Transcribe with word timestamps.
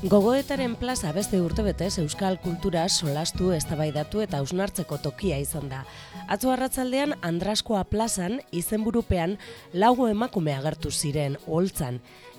Gogoetaren 0.00 0.78
plaza 0.80 1.10
beste 1.12 1.42
urtebetez 1.44 1.98
euskal 2.00 2.38
kultura 2.40 2.86
solastu, 2.88 3.50
eztabaidatu 3.52 4.22
eta 4.24 4.38
ausnartzeko 4.40 4.96
tokia 5.04 5.36
izan 5.42 5.66
da. 5.68 5.82
Atzo 6.24 6.48
arratzaldean 6.54 7.18
Andraskoa 7.20 7.82
plazan 7.84 8.38
izenburupean 8.56 9.34
lago 9.74 10.06
emakume 10.08 10.54
agertu 10.56 10.88
ziren 10.88 11.36
holtzan. 11.44 11.98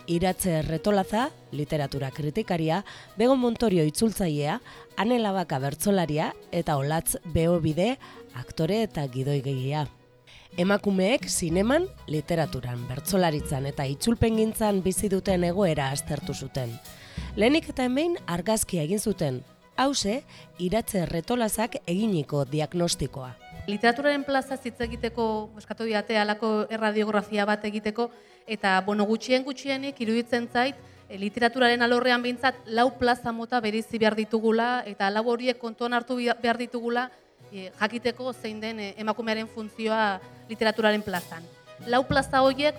Iratze 0.09 0.63
retolaza, 0.65 1.27
literatura 1.51 2.09
kritikaria, 2.09 2.79
Bego 3.19 3.35
Montorio 3.37 3.85
itzultzailea, 3.85 4.57
Ane 4.97 5.19
Labaka 5.21 5.59
bertsolaria 5.61 6.31
eta 6.51 6.79
Olatz 6.81 7.19
Beobide, 7.25 7.99
aktore 8.33 8.81
eta 8.87 9.05
gidoigegia. 9.05 9.85
Emakumeek 10.57 11.29
zineman, 11.29 11.85
literaturan, 12.09 12.81
bertsolaritzan 12.89 13.69
eta 13.69 13.85
itzulpengintzan 13.85 14.81
bizi 14.81 15.13
duten 15.13 15.45
egoera 15.53 15.91
aztertu 15.93 16.33
zuten. 16.33 16.73
Lehenik 17.35 17.69
eta 17.71 17.85
hemen 17.87 18.17
argazkia 18.27 18.83
egin 18.83 18.99
zuten, 18.99 19.41
hause 19.77 20.21
iratze 20.59 21.05
retolazak 21.05 21.77
eginiko 21.85 22.43
diagnostikoa. 22.45 23.31
Literaturaren 23.69 24.23
plaza 24.25 24.57
hitz 24.57 24.79
egiteko, 24.81 25.25
eskatu 25.57 25.85
diate 25.85 26.17
alako 26.17 26.65
erradiografia 26.69 27.45
bat 27.45 27.65
egiteko, 27.69 28.09
eta 28.47 28.79
bueno, 28.85 29.05
gutxien 29.05 29.45
gutxienik 29.45 30.01
iruditzen 30.01 30.49
zait, 30.51 30.75
e, 31.07 31.17
literaturaren 31.21 31.81
alorrean 31.85 32.23
behintzat 32.23 32.65
lau 32.65 32.89
plaza 32.97 33.31
mota 33.31 33.61
berizi 33.61 33.99
behar 34.01 34.17
ditugula, 34.17 34.81
eta 34.89 35.09
lau 35.13 35.27
horiek 35.29 35.59
kontuan 35.61 35.93
hartu 35.93 36.17
behar 36.17 36.57
ditugula, 36.57 37.09
e, 37.51 37.69
jakiteko 37.79 38.33
zein 38.33 38.59
den 38.59 38.79
e, 38.79 38.93
emakumearen 38.97 39.47
funtzioa 39.47 40.19
literaturaren 40.49 41.03
plazan. 41.05 41.45
Lau 41.87 42.03
plaza 42.07 42.41
horiek, 42.41 42.75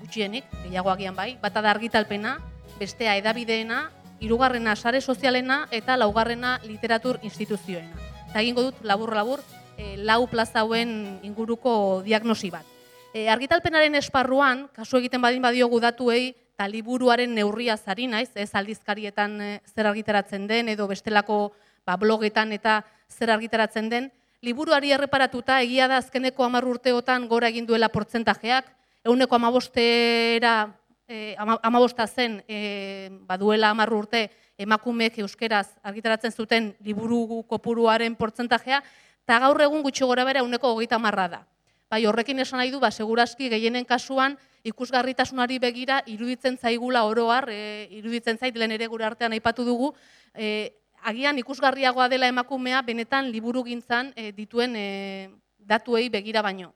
gutxienik, 0.00 0.48
gehiagoagian 0.64 1.16
bai, 1.16 1.36
bata 1.42 1.62
da 1.62 1.70
argitalpena, 1.76 2.38
bestea 2.78 3.16
edabideena, 3.16 3.90
hirugarrena 4.20 4.76
sare 4.76 5.00
sozialena 5.00 5.66
eta 5.70 5.96
laugarrena 5.96 6.58
literatur 6.64 7.18
instituzioena. 7.22 7.92
Eta 8.30 8.40
egingo 8.40 8.68
dut 8.68 8.80
labur-labur 8.82 9.42
e, 9.76 9.96
lau 9.98 10.26
plaza 10.26 10.60
hauen 10.60 11.20
inguruko 11.22 12.02
diagnosi 12.04 12.50
bat. 12.50 12.66
E, 13.12 13.28
argitalpenaren 13.32 13.94
esparruan, 13.96 14.66
kasu 14.76 14.98
egiten 15.00 15.22
badin 15.22 15.44
badiogu 15.44 15.80
datuei, 15.80 16.34
eta 16.56 16.68
liburuaren 16.68 17.34
neurria 17.36 17.76
zari 17.76 18.06
naiz, 18.08 18.30
ez 18.34 18.50
aldizkarietan 18.56 19.40
e, 19.40 19.50
zer 19.74 19.88
argitaratzen 19.88 20.46
den, 20.48 20.70
edo 20.72 20.88
bestelako 20.88 21.52
ba, 21.84 21.96
blogetan 22.00 22.52
eta 22.56 22.82
zer 23.12 23.30
argitaratzen 23.30 23.90
den, 23.92 24.10
liburuari 24.44 24.92
erreparatuta 24.92 25.60
egia 25.64 25.88
da 25.88 26.00
azkeneko 26.00 26.44
hamar 26.44 26.64
urteotan 26.68 27.28
gora 27.28 27.48
egin 27.52 27.66
duela 27.68 27.88
portzentajeak, 27.92 28.68
eguneko 29.04 29.36
amabostera 29.36 30.56
e, 31.08 31.36
amabosta 31.38 32.06
zen 32.06 32.42
e, 32.48 33.10
baduela 33.26 33.70
amarru 33.70 33.98
urte 34.04 34.30
emakumeek 34.58 35.18
euskeraz 35.18 35.68
argitaratzen 35.82 36.32
zuten 36.32 36.74
liburu 36.80 37.42
kopuruaren 37.48 38.16
portzentajea, 38.16 38.82
eta 39.26 39.38
gaur 39.42 39.60
egun 39.60 39.82
gutxi 39.82 40.04
gora 40.04 40.24
bere 40.24 40.42
uneko 40.42 40.72
hogeita 40.74 40.98
marra 40.98 41.28
da. 41.28 41.42
Bai, 41.90 42.02
horrekin 42.06 42.40
esan 42.42 42.58
nahi 42.58 42.72
du, 42.72 42.80
ba, 42.82 42.90
seguraski 42.90 43.48
gehienen 43.52 43.84
kasuan 43.86 44.34
ikusgarritasunari 44.66 45.60
begira 45.62 46.00
iruditzen 46.10 46.56
zaigula 46.58 47.04
oroar, 47.06 47.46
e, 47.50 47.86
iruditzen 48.00 48.38
zait 48.38 48.56
lehen 48.56 48.74
ere 48.74 48.88
gure 48.90 49.06
artean 49.06 49.36
aipatu 49.36 49.64
dugu, 49.64 49.92
e, 50.34 50.72
agian 51.06 51.38
ikusgarriagoa 51.38 52.08
dela 52.10 52.26
emakumea 52.26 52.82
benetan 52.82 53.30
liburu 53.30 53.62
gintzan 53.62 54.10
e, 54.16 54.32
dituen 54.32 54.74
e, 54.74 55.30
datuei 55.58 56.08
begira 56.10 56.42
baino. 56.42 56.72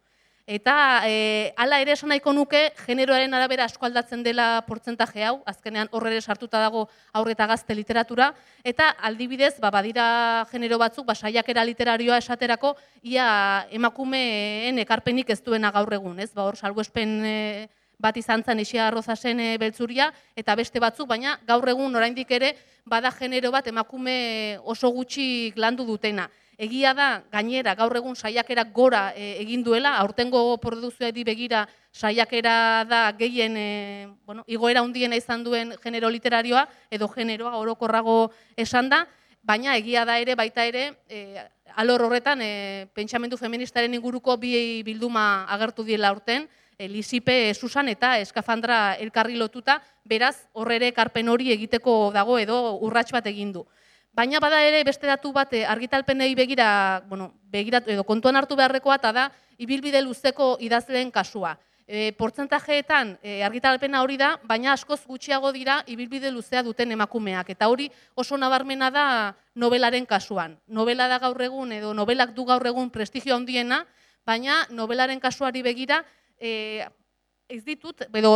Eta 0.50 1.02
e, 1.06 1.52
hala 1.54 1.76
ere 1.78 1.92
esan 1.94 2.10
nahiko 2.10 2.32
nuke, 2.34 2.72
generoaren 2.82 3.36
arabera 3.38 3.68
asko 3.68 3.86
aldatzen 3.86 4.24
dela 4.26 4.64
portzentaje 4.66 5.22
hau, 5.22 5.36
azkenean 5.46 5.86
horre 5.94 6.10
ere 6.10 6.24
sartuta 6.24 6.58
dago 6.58 6.88
aurre 7.14 7.36
eta 7.36 7.46
gazte 7.46 7.76
literatura, 7.78 8.32
eta 8.66 8.88
aldibidez, 9.06 9.52
ba, 9.62 9.70
badira 9.70 10.06
genero 10.50 10.80
batzuk, 10.82 11.06
ba, 11.06 11.14
saiakera 11.14 11.62
literarioa 11.68 12.18
esaterako, 12.18 12.74
ia 13.06 13.28
emakumeen 13.70 14.82
ekarpenik 14.82 15.30
ez 15.30 15.38
duena 15.38 15.70
gaur 15.70 15.94
egun, 15.94 16.18
ez? 16.18 16.32
Ba, 16.34 16.48
hor, 16.48 16.58
salbuespen 16.58 17.14
e, 17.22 17.38
bat 18.02 18.18
izan 18.18 18.42
zen 18.42 18.58
isia 18.58 18.88
arrozasen 18.88 19.38
e, 19.38 19.48
beltzuria, 19.62 20.10
eta 20.34 20.58
beste 20.58 20.82
batzuk, 20.82 21.06
baina 21.14 21.38
gaur 21.46 21.70
egun 21.70 21.94
oraindik 21.94 22.34
ere, 22.34 22.56
bada 22.90 23.14
genero 23.14 23.54
bat 23.54 23.70
emakume 23.70 24.58
oso 24.66 24.90
gutxi 24.90 25.52
landu 25.54 25.86
dutena. 25.86 26.26
Egia 26.60 26.90
da, 26.92 27.22
gainera, 27.32 27.72
gaur 27.72 27.94
egun 27.96 28.12
saiakera 28.12 28.66
gora 28.68 29.14
e, 29.16 29.30
egin 29.40 29.62
duela, 29.64 29.94
aurtengo 29.96 30.58
produzioa 30.60 31.08
di 31.08 31.22
begira 31.24 31.62
saiakera 31.88 32.84
da 32.84 32.98
gehien 33.16 33.56
e, 33.56 34.08
bueno, 34.26 34.44
igoera 34.44 34.82
hundiena 34.84 35.16
izan 35.16 35.40
duen 35.40 35.72
genero 35.80 36.10
literarioa, 36.12 36.66
edo 36.92 37.08
generoa 37.08 37.54
orokorrago 37.56 38.28
esan 38.60 38.92
da, 38.92 39.06
baina 39.40 39.72
egia 39.80 40.04
da 40.04 40.18
ere, 40.20 40.36
baita 40.36 40.68
ere, 40.68 41.00
e, 41.08 41.40
alor 41.80 42.04
horretan, 42.04 42.44
e, 42.44 42.90
pentsamendu 42.92 43.40
feministaren 43.40 43.96
inguruko 43.96 44.36
bi 44.36 44.82
bilduma 44.84 45.46
agertu 45.48 45.88
diela 45.88 46.12
aurten, 46.12 46.44
e, 46.76 46.92
Lisipe, 46.92 47.54
Susan 47.54 47.88
eta 47.88 48.18
Eskafandra 48.20 48.98
elkarri 49.00 49.40
lotuta, 49.40 49.80
beraz, 50.04 50.36
horre 50.52 50.92
karpen 50.92 51.32
hori 51.32 51.54
egiteko 51.56 52.10
dago 52.12 52.36
edo 52.36 52.76
urrats 52.84 53.16
bat 53.16 53.32
egin 53.32 53.56
du. 53.56 53.64
Baina 54.20 54.36
bada 54.36 54.58
ere 54.68 54.82
beste 54.84 55.08
datu 55.08 55.30
bat 55.32 55.54
eh, 55.56 55.62
argitalpenei 55.64 56.34
begira, 56.36 57.00
bueno, 57.08 57.30
begiratu 57.48 57.88
edo 57.94 58.02
kontuan 58.04 58.36
hartu 58.36 58.58
beharrekoa 58.58 58.98
eta 58.98 59.12
da 59.16 59.22
ibilbide 59.64 60.02
luzeko 60.04 60.58
idazleen 60.60 61.08
kasua. 61.14 61.54
E, 61.88 62.12
portzentajeetan 62.18 63.14
e, 63.22 63.38
argitalpena 63.42 64.02
hori 64.04 64.18
da, 64.20 64.34
baina 64.44 64.74
askoz 64.74 64.98
gutxiago 65.08 65.54
dira 65.56 65.78
ibilbide 65.88 66.28
luzea 66.34 66.60
duten 66.62 66.92
emakumeak. 66.92 67.48
Eta 67.56 67.70
hori 67.72 67.88
oso 68.14 68.36
nabarmena 68.36 68.90
da 68.92 69.06
novelaren 69.54 70.04
kasuan. 70.04 70.58
Novela 70.68 71.08
da 71.08 71.16
gaur 71.24 71.40
egun 71.48 71.72
edo 71.80 71.94
novelak 71.96 72.36
du 72.36 72.44
gaur 72.44 72.68
egun 72.68 72.92
prestigio 72.92 73.34
handiena, 73.40 73.86
baina 74.28 74.66
novelaren 74.68 75.24
kasuari 75.24 75.64
begira 75.64 76.04
e, 76.36 76.84
ez 77.50 77.64
ditut, 77.66 78.06
edo, 78.14 78.32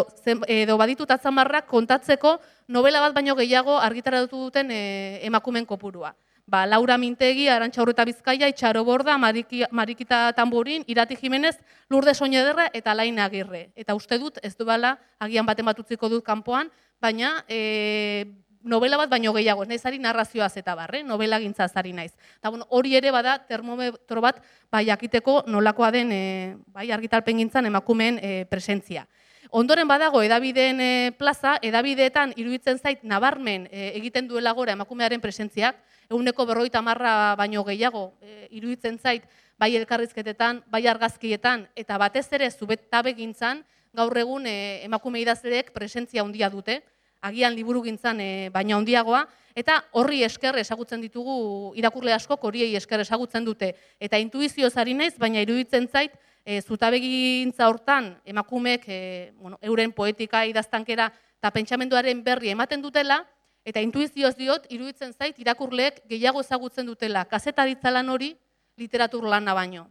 edo 0.50 0.76
baditut 0.76 1.10
atzamarrak 1.14 1.66
kontatzeko 1.70 2.38
novela 2.69 3.00
bat 3.00 3.14
baino 3.14 3.36
gehiago 3.38 3.78
argitaratu 3.78 4.47
duten 4.48 4.70
e, 4.70 5.20
emakumen 5.26 5.66
kopurua. 5.66 6.14
Ba, 6.47 6.66
Laura 6.66 6.98
Mintegi, 7.00 7.47
Arantxa 7.48 7.80
Urreta 7.80 8.04
Bizkaia, 8.04 8.50
Itxaro 8.53 8.82
Borda, 8.84 9.16
Mariki, 9.16 9.62
Marikita 9.72 10.34
Tamburin, 10.36 10.84
Irati 10.86 11.16
Jimenez, 11.16 11.56
Lurde 11.88 12.12
Soñederra 12.12 12.69
eta 12.74 12.92
Lain 12.92 13.19
Agirre. 13.19 13.70
Eta 13.74 13.94
uste 13.97 14.19
dut, 14.20 14.36
ez 14.42 14.53
du 14.58 14.66
bala, 14.69 14.98
agian 15.19 15.47
bat 15.47 15.58
ematutziko 15.58 16.10
dut 16.12 16.24
kanpoan, 16.24 16.69
baina 17.00 17.38
e, 17.48 18.26
novela 18.64 18.97
bat 18.97 19.10
baino 19.12 19.32
gehiago, 19.36 19.62
ez 19.62 19.69
naiz 19.69 19.84
ari 19.86 20.00
narrazioaz 20.00 20.56
eta 20.56 20.75
barre, 20.75 21.02
novela 21.04 21.38
gintza 21.38 21.69
zari 21.69 21.92
naiz. 21.92 22.12
Eta 22.41 22.50
bueno, 22.50 22.66
hori 22.70 22.97
ere 22.97 23.12
bada 23.12 23.36
termometro 23.47 24.20
bat 24.25 24.41
bai 24.72 24.86
jakiteko 24.88 25.44
nolakoa 25.47 25.91
den 25.92 26.12
e, 26.12 26.56
bai 26.72 26.91
argitalpen 26.91 27.44
gintzan 27.44 27.69
emakumeen 27.69 28.19
e, 28.22 28.32
presentzia. 28.50 29.06
Ondoren 29.54 29.86
badago 29.86 30.22
edabideen 30.24 30.80
e, 30.80 31.12
plaza, 31.19 31.58
edabideetan 31.62 32.32
iruditzen 32.41 32.80
zait 32.80 33.04
nabarmen 33.04 33.69
e, 33.70 33.92
egiten 34.00 34.26
duela 34.26 34.53
gora 34.56 34.72
emakumearen 34.72 35.20
presentziak, 35.20 35.76
eguneko 36.08 36.47
berroita 36.48 36.82
marra 36.82 37.34
baino 37.36 37.62
gehiago 37.69 38.14
e, 38.20 38.48
iruditzen 38.56 38.98
zait 38.98 39.28
bai 39.60 39.76
elkarrizketetan, 39.76 40.64
bai 40.72 40.86
argazkietan, 40.88 41.69
eta 41.76 41.98
batez 42.00 42.26
ere 42.32 42.50
zubetabe 42.50 43.14
gintzan, 43.14 43.62
gaur 43.94 44.16
egun 44.19 44.48
e, 44.50 44.82
emakume 44.88 45.20
idazleek 45.22 45.70
presentzia 45.76 46.24
handia 46.24 46.50
dute, 46.50 46.80
agian 47.24 47.54
liburu 47.56 47.82
gintzan 47.84 48.20
e, 48.20 48.28
baina 48.52 48.76
handiagoa, 48.76 49.24
eta 49.56 49.78
horri 49.96 50.22
esker 50.26 50.58
esagutzen 50.60 51.00
ditugu 51.00 51.72
irakurle 51.78 52.12
askok 52.12 52.44
horiei 52.44 52.74
esker 52.76 53.00
esagutzen 53.00 53.44
dute. 53.46 53.72
Eta 53.98 54.20
intuizio 54.20 54.70
zari 54.70 54.94
naiz, 54.98 55.14
baina 55.18 55.40
iruditzen 55.44 55.88
zait, 55.88 56.12
e, 56.44 56.60
zutabegintza 56.60 57.68
hortan 57.71 58.12
emakumeek 58.26 58.84
e, 58.88 58.98
bueno, 59.41 59.59
euren 59.62 59.92
poetika 59.92 60.44
idaztankera 60.50 61.09
eta 61.38 61.53
pentsamenduaren 61.54 62.22
berri 62.24 62.53
ematen 62.53 62.82
dutela, 62.84 63.22
eta 63.65 63.80
intuizioz 63.80 64.34
diot, 64.36 64.66
iruditzen 64.72 65.15
zait, 65.16 65.38
irakurleek 65.41 66.03
gehiago 66.09 66.44
ezagutzen 66.44 66.86
dutela, 66.86 67.24
kazetaritza 67.24 67.92
lan 67.92 68.12
hori 68.12 68.34
literatur 68.77 69.24
lana 69.24 69.54
baino 69.56 69.88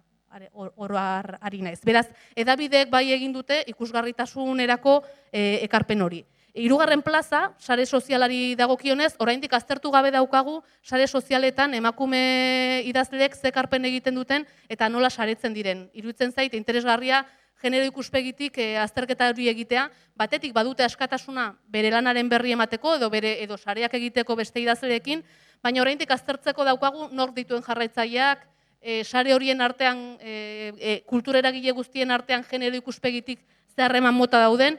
oroar 0.54 1.38
ari 1.42 1.62
naiz. 1.62 1.80
Beraz, 1.86 2.08
edabideek 2.36 2.90
bai 2.90 3.06
egin 3.14 3.34
dute 3.34 3.60
ikusgarritasunerako 3.70 4.96
e, 5.30 5.60
ekarpen 5.66 6.02
hori. 6.02 6.24
Hirugarren 6.54 7.02
plaza, 7.02 7.56
sare 7.58 7.88
sozialari 7.88 8.54
dagokionez, 8.54 9.16
oraindik 9.18 9.54
aztertu 9.58 9.90
gabe 9.90 10.12
daukagu 10.14 10.60
sare 10.86 11.08
sozialetan 11.08 11.74
emakume 11.74 12.84
idazleek 12.86 13.34
zekarpen 13.34 13.90
egiten 13.90 14.14
duten 14.14 14.46
eta 14.70 14.90
nola 14.90 15.10
saretzen 15.10 15.56
diren. 15.58 15.88
Iruditzen 15.98 16.30
zait 16.30 16.54
interesgarria 16.54 17.24
genero 17.64 17.88
ikuspegitik 17.90 18.60
e, 18.62 18.68
azterketa 18.78 19.32
hori 19.32 19.50
egitea, 19.50 19.88
batetik 20.14 20.54
badute 20.54 20.86
askatasuna 20.86 21.48
bere 21.74 21.90
lanaren 21.90 22.30
berri 22.30 22.54
emateko 22.54 23.00
edo 23.00 23.10
bere 23.10 23.34
edo 23.42 23.58
sareak 23.58 23.98
egiteko 23.98 24.38
beste 24.38 24.62
idazleekin, 24.62 25.26
baina 25.64 25.82
oraindik 25.82 26.12
aztertzeko 26.14 26.70
daukagu 26.70 27.10
nor 27.18 27.34
dituen 27.34 27.66
jarraitzaileak, 27.66 28.46
e, 28.80 29.02
sare 29.04 29.34
horien 29.34 29.62
artean, 29.62 30.20
e, 30.22 30.72
e, 30.78 30.96
kultureragile 31.10 31.74
guztien 31.74 32.12
artean 32.12 32.46
genero 32.46 32.78
ikuspegitik 32.78 33.42
zerreman 33.74 34.14
mota 34.14 34.44
dauden, 34.44 34.78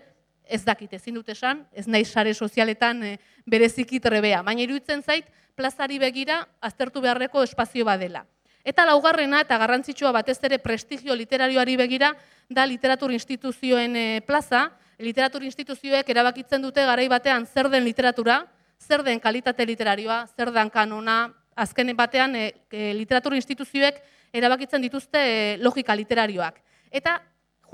ez 0.49 0.64
dakit 0.64 0.93
ezin 0.93 1.14
dut 1.14 1.29
esan, 1.29 1.64
ez 1.73 1.87
nahi 1.87 2.05
sare 2.05 2.35
sozialetan 2.35 3.02
e, 3.02 3.17
bereziki 3.46 4.00
trebea, 4.00 4.43
baina 4.43 4.62
iruditzen 4.62 5.02
zait 5.02 5.26
plazari 5.55 5.99
begira 5.99 6.43
aztertu 6.61 7.00
beharreko 7.00 7.43
espazio 7.43 7.85
badela. 7.85 8.25
Eta 8.64 8.87
laugarrena 8.88 9.43
eta 9.44 9.58
garrantzitsua 9.61 10.12
batez 10.12 10.38
ere 10.49 10.58
prestigio 10.58 11.14
literarioari 11.14 11.76
begira 11.76 12.14
da 12.49 12.64
literatur 12.67 13.12
instituzioen 13.12 13.96
e, 13.96 14.20
plaza. 14.26 14.70
Literatur 14.99 15.43
instituzioek 15.44 16.08
erabakitzen 16.08 16.62
dute 16.62 16.85
garai 16.87 17.08
batean 17.08 17.46
zer 17.46 17.69
den 17.69 17.85
literatura, 17.85 18.44
zer 18.79 19.02
den 19.02 19.20
kalitate 19.20 19.67
literarioa, 19.67 20.25
zer 20.37 20.52
den 20.55 20.70
kanona, 20.70 21.35
azken 21.55 21.93
batean 21.96 22.37
e, 22.37 22.52
literatur 22.94 23.35
instituzioek 23.35 24.00
erabakitzen 24.32 24.82
dituzte 24.82 25.58
logika 25.61 25.94
literarioak. 25.94 26.61
Eta 26.91 27.19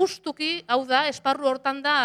justuki, 0.01 0.61
hau 0.67 0.81
da, 0.89 1.05
esparru 1.11 1.47
hortan 1.51 1.81
da, 1.85 1.95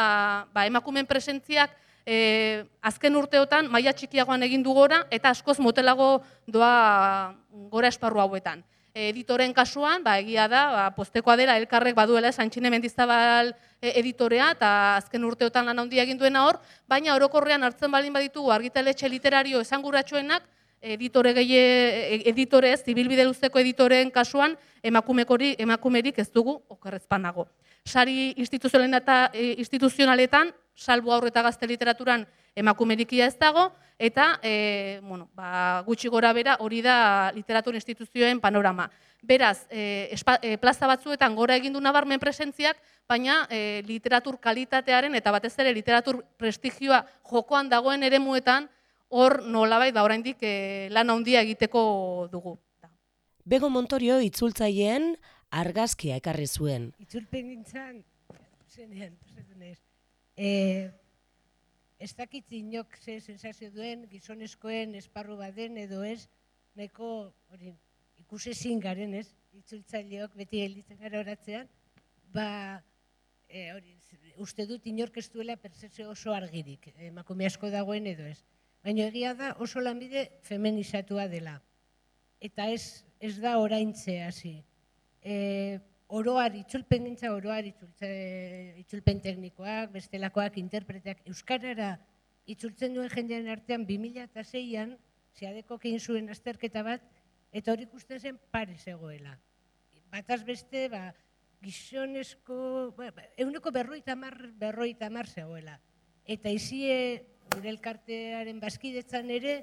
ba, 0.52 0.66
emakumen 0.68 1.08
presentziak 1.08 1.72
e, 2.06 2.64
azken 2.84 3.18
urteotan 3.18 3.68
maila 3.72 3.94
txikiagoan 3.96 4.46
egin 4.46 4.64
du 4.64 4.74
gora 4.76 5.02
eta 5.10 5.32
askoz 5.34 5.58
motelago 5.62 6.22
doa 6.46 7.34
gora 7.72 7.92
esparru 7.92 8.22
hauetan. 8.22 8.62
E, 8.96 9.10
editoren 9.10 9.52
kasuan, 9.56 10.04
ba, 10.04 10.16
egia 10.22 10.46
da, 10.48 10.62
ba, 10.72 10.84
postekoa 10.96 11.36
dela 11.40 11.56
elkarrek 11.60 11.96
baduela 11.96 12.32
Santxine 12.32 12.70
Mendizabal 12.72 13.52
e, 13.80 13.92
editorea 14.00 14.52
eta 14.56 14.70
azken 14.96 15.24
urteotan 15.28 15.68
lan 15.68 15.84
handia 15.84 16.06
egin 16.06 16.20
duena 16.20 16.46
hor, 16.46 16.60
baina 16.88 17.16
orokorrean 17.16 17.66
hartzen 17.66 17.92
baldin 17.92 18.14
baditu 18.14 18.46
argitaletxe 18.52 19.10
literario 19.12 19.60
esanguratsuenak 19.66 20.46
editore 20.80 21.32
gehi 21.34 21.60
editore 22.30 22.72
ez, 22.72 22.82
zibilbide 22.84 23.24
luzeko 23.24 23.58
editoreen 23.58 24.10
kasuan 24.10 24.56
emakumerik 24.82 26.18
ez 26.18 26.30
dugu 26.32 26.60
okerrezpanago 26.68 27.48
sari 27.86 28.34
instituzionaletan, 28.36 29.02
eta, 29.02 29.30
e, 29.32 29.54
instituzionaletan, 29.62 30.52
salbu 30.76 31.12
aurre 31.14 31.30
eta 31.32 31.42
gazte 31.46 31.66
literaturan 31.70 32.26
emakumerikia 32.56 33.28
ez 33.30 33.36
dago, 33.38 33.70
eta 33.98 34.38
e, 34.42 34.98
bueno, 35.02 35.30
ba, 35.34 35.82
gutxi 35.86 36.10
gora 36.12 36.32
bera 36.36 36.58
hori 36.60 36.82
da 36.84 37.30
literatur 37.32 37.74
instituzioen 37.78 38.40
panorama. 38.40 38.90
Beraz, 39.22 39.66
e, 39.70 40.12
e, 40.42 40.56
plaza 40.58 40.86
batzuetan 40.86 41.34
gora 41.34 41.56
egin 41.56 41.72
du 41.72 41.80
nabarmen 41.80 42.20
presentziak, 42.20 42.76
baina 43.08 43.46
e, 43.48 43.82
literatur 43.86 44.36
kalitatearen 44.42 45.14
eta 45.14 45.32
batez 45.32 45.54
ere 45.58 45.72
literatur 45.72 46.24
prestigioa 46.36 47.04
jokoan 47.30 47.70
dagoen 47.70 48.02
ere 48.02 48.18
muetan, 48.18 48.68
hor 49.08 49.42
nolabait 49.44 49.94
da 49.94 50.04
oraindik 50.04 50.42
e, 50.42 50.88
lan 50.90 51.10
handia 51.10 51.42
egiteko 51.46 52.28
dugu. 52.32 52.56
Bego 53.46 53.70
Montorio 53.70 54.18
itzultzaileen 54.20 55.14
argazkia 55.54 56.16
ekarri 56.18 56.46
zuen. 56.46 56.90
Itzulpen 56.98 57.52
gintzen, 57.52 58.00
zenean, 58.66 59.14
ez, 59.62 59.78
e, 60.36 60.50
ez 61.98 62.12
dakit 62.18 62.50
inok 62.58 62.96
ze 62.98 63.20
sensazio 63.20 63.70
duen, 63.70 64.08
gizonezkoen 64.10 64.94
esparru 64.98 65.38
baden 65.38 65.78
edo 65.78 66.02
ez, 66.04 66.26
neko 66.74 67.32
hori, 67.54 67.72
ikusezin 68.18 68.82
garen 68.82 69.14
ez, 69.14 69.28
itzultzaileok 69.56 70.34
beti 70.36 70.60
helditzen 70.64 70.98
gara 71.00 71.22
horatzean, 71.22 71.70
ba, 72.34 72.82
e, 73.48 73.70
hori, 73.72 73.94
uste 74.42 74.66
dut 74.66 74.84
inork 74.90 75.16
ez 75.22 75.28
duela 75.32 75.56
percepzio 75.56 76.10
oso 76.10 76.34
argirik, 76.34 76.90
emakume 77.08 77.46
asko 77.46 77.70
dagoen 77.72 78.10
edo 78.10 78.26
ez. 78.26 78.42
Baina 78.86 79.08
egia 79.10 79.34
da 79.34 79.50
oso 79.58 79.82
lanbide 79.82 80.28
feminizatua 80.46 81.26
dela. 81.26 81.58
Eta 82.38 82.68
ez, 82.70 83.02
ez 83.18 83.34
da 83.42 83.56
oraintze 83.58 84.20
hasi 84.22 84.60
e, 85.26 85.80
oroar, 86.06 86.54
itzulpen 86.54 87.08
gintza 87.08 87.32
oroar 87.34 87.66
itzulpen 87.66 89.20
teknikoak, 89.24 89.90
bestelakoak, 89.96 90.60
interpreteak, 90.62 91.24
Euskarara 91.26 91.96
itzultzen 92.46 92.94
duen 92.94 93.10
jendean 93.10 93.50
artean 93.50 93.86
2006an, 93.88 94.94
zeadeko 95.36 95.80
kein 95.82 95.98
zuen 95.98 96.30
azterketa 96.30 96.84
bat, 96.86 97.02
eta 97.50 97.74
hori 97.74 97.88
ikusten 97.88 98.22
zen 98.22 98.38
pare 98.54 98.78
zegoela. 98.78 99.34
Bataz 100.12 100.44
beste, 100.46 100.86
ba, 100.92 101.10
gizonezko, 101.64 102.92
ba, 102.96 103.10
ba 103.16 103.26
euneko 103.42 103.72
berroita 103.74 104.14
mar, 104.14 104.36
berroita 104.60 105.10
mar 105.10 105.26
zegoela. 105.26 105.80
Eta 106.26 106.52
izie, 106.54 107.26
gure 107.54 107.70
elkartearen 107.72 108.60
bazkidetzan 108.60 109.30
ere, 109.30 109.56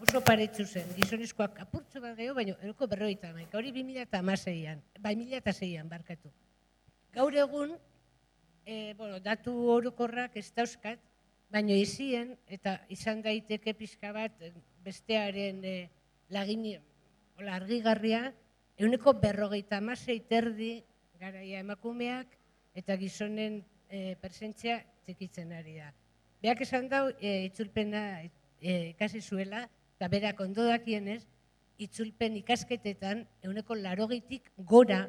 oso 0.00 0.22
paretsu 0.24 0.64
zen, 0.64 0.88
gizonezkoak 0.96 1.58
apurtzu 1.64 2.00
bat 2.00 2.16
gehiago, 2.16 2.36
baina 2.38 2.56
eroko 2.64 2.88
berroita 2.88 3.32
maik, 3.36 3.52
hori 3.54 3.72
2006an, 3.76 4.80
bai 4.98 5.14
2006an 5.18 5.90
barkatu. 5.90 6.32
Gaur 7.12 7.36
egun, 7.36 7.74
e, 8.64 8.94
bueno, 8.96 9.20
datu 9.20 9.54
orokorrak 9.74 10.36
ez 10.40 10.48
dauzkat, 10.56 11.02
baina 11.52 11.76
izien, 11.76 12.36
eta 12.48 12.78
izan 12.88 13.20
daiteke 13.24 13.74
pixka 13.74 14.12
bat 14.14 14.36
bestearen 14.84 15.64
e, 15.66 15.76
lagin, 16.32 16.64
ola, 17.40 17.56
argigarria, 17.58 18.30
euneko 18.80 19.12
berrogeita 19.20 19.80
amasei 19.82 20.20
terdi 20.24 20.78
garaia 21.20 21.60
emakumeak 21.60 22.38
eta 22.78 22.96
gizonen 22.96 23.60
e, 23.90 24.14
presentzia 24.22 24.78
txikitzen 25.04 25.52
ari 25.52 25.76
da. 25.82 25.90
Beak 26.40 26.62
esan 26.64 26.88
dau, 26.88 27.10
e, 27.20 27.50
itzulpena 27.50 28.22
e, 28.60 28.94
kasi 28.96 29.20
zuela, 29.20 29.66
eta 29.96 30.08
berak 30.08 30.40
ondo 30.40 30.64
dakienez, 30.64 31.26
itzulpen 31.80 32.36
ikasketetan 32.40 33.26
euneko 33.44 33.76
larogitik 33.76 34.50
gora 34.56 35.02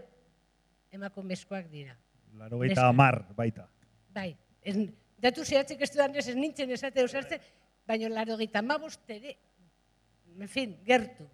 emakumezkoak 0.91 1.69
dira. 1.71 1.95
Larogeita 2.39 2.87
amar, 2.87 3.21
baita. 3.35 3.67
Bai, 4.11 4.33
ez, 4.63 4.75
datu 5.23 5.45
zehatzik 5.45 5.81
ez 5.83 5.91
dudan 5.93 6.15
ez 6.15 6.27
nintzen 6.35 6.71
esate 6.71 7.03
usartzen, 7.07 7.39
baina 7.87 8.11
larogeita 8.11 8.59
amabost 8.59 9.07
ere, 9.11 9.37
en 10.39 10.47
fin, 10.51 10.77
gertu. 10.87 11.27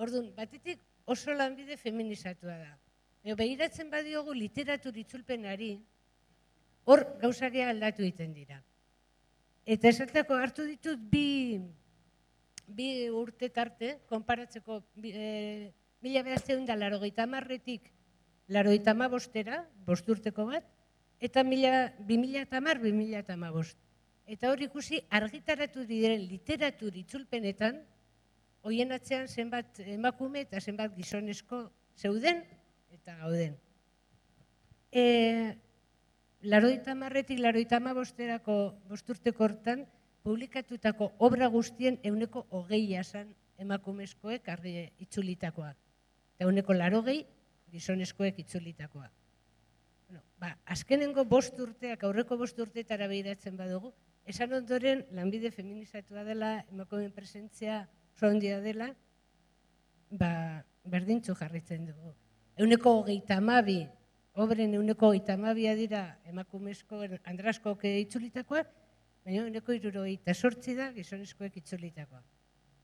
Orduan, 0.00 0.30
batetik 0.34 0.82
oso 1.10 1.34
lanbide 1.34 1.76
feminizatua 1.76 2.56
da. 2.56 2.74
Eo, 3.22 3.36
behiratzen 3.36 3.90
badiogu 3.92 4.34
literatur 4.34 4.96
itzulpenari, 4.96 5.74
hor 6.88 7.04
gauzaria 7.20 7.68
aldatu 7.70 8.06
egiten 8.06 8.32
dira. 8.34 8.62
Eta 9.70 9.90
esateko 9.92 10.34
hartu 10.34 10.64
ditut 10.66 10.98
bi 11.12 11.60
bi 12.70 12.88
urte 13.10 13.48
tarte, 13.50 13.96
konparatzeko 14.10 14.80
e, 15.02 15.70
mila 16.02 16.22
behazteun 16.26 16.66
da 16.66 16.76
laro 16.78 17.00
gaita 17.02 17.26
marretik 17.26 17.90
laro 18.50 18.70
gaita 18.74 18.94
ma 18.94 19.06
bostera, 19.08 19.62
bost 19.86 20.08
urteko 20.10 20.48
bat, 20.50 20.66
eta 21.22 21.44
mila, 21.46 21.92
bi 22.06 22.18
mila 22.18 22.42
eta 22.42 22.60
mar, 22.60 22.80
bi 22.82 22.92
mila 22.92 23.22
eta 23.22 23.36
bost. 23.54 23.78
Eta 24.26 24.50
hori 24.50 24.66
ikusi 24.66 25.00
argitaratu 25.10 25.84
diren 25.86 26.26
literatur 26.26 26.96
itzulpenetan, 26.96 27.80
hoien 28.66 28.92
atzean 28.92 29.28
zenbat 29.28 29.80
emakume 29.86 30.42
eta 30.42 30.60
zenbat 30.60 30.94
gizonezko 30.96 31.70
zeuden 31.96 32.42
eta 32.90 33.16
gauden. 33.22 33.54
E, 34.90 35.04
laro 36.42 36.68
gaita 36.68 36.94
marretik, 36.94 37.38
laro 37.38 37.58
gaita 37.58 37.80
ma 37.80 37.92
bosterako 37.94 38.74
bosturteko 38.88 39.44
hortan, 39.44 39.86
publikatutako 40.22 41.12
obra 41.18 41.48
guztien 41.48 41.98
euneko 42.04 42.46
hogei 42.50 42.82
jasan 42.90 43.34
emakumezkoek 43.60 44.48
argi 44.48 44.88
itzulitakoa. 45.04 45.70
Eta 46.36 46.48
euneko 46.48 46.76
laro 46.76 47.02
gehi 47.04 47.24
gizonezkoek 47.72 48.38
itzulitakoa. 48.44 49.08
Bueno, 50.08 50.22
ba, 50.40 50.56
azkenengo 50.66 51.24
bost 51.24 51.58
urteak, 51.60 52.02
aurreko 52.04 52.36
bost 52.40 52.58
urteetara 52.58 53.06
behiratzen 53.10 53.56
badugu, 53.56 53.92
esan 54.26 54.52
ondoren 54.56 55.04
lanbide 55.16 55.52
feminizatua 55.54 56.24
dela, 56.24 56.64
emakumeen 56.72 57.12
presentzia 57.12 57.84
sondia 58.18 58.60
dela, 58.64 58.90
ba, 60.10 60.64
berdintzu 60.84 61.36
jarritzen 61.38 61.86
dugu. 61.92 62.14
Euneko 62.60 62.96
hogeita 63.00 63.38
amabi, 63.38 63.84
obren 64.34 64.74
euneko 64.74 65.08
hogeita 65.08 65.34
amabia 65.34 65.74
dira 65.74 66.02
emakumezko, 66.30 67.02
andraskoak 67.24 67.84
itzulitakoak, 67.90 68.68
baina 69.24 69.44
uneko 69.46 69.74
iruro 69.76 70.04
eta 70.08 70.34
sortzi 70.34 70.74
da 70.74 70.90
gizonezkoek 70.92 71.56
itzulitakoa. 71.62 72.22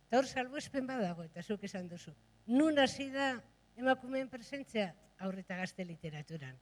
Eta 0.06 0.18
hor 0.18 0.26
salbo 0.26 0.58
espen 0.58 0.86
badago, 0.86 1.24
eta 1.26 1.42
zuk 1.42 1.64
esan 1.64 1.88
duzu. 1.88 2.12
Nun 2.46 2.78
hasi 2.78 3.08
da 3.10 3.34
emakumeen 3.76 4.28
presentzia 4.28 4.92
aurreta 5.18 5.56
gazte 5.56 5.84
literaturan. 5.84 6.56